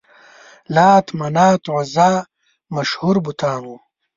[0.75, 2.11] لات، منات، عزا
[2.75, 3.75] مشهور بتان وو.